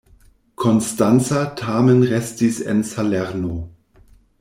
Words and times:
Konstanca 0.55 1.51
tamen 1.55 2.01
restis 2.01 2.59
en 2.59 2.81
Salerno. 2.83 3.69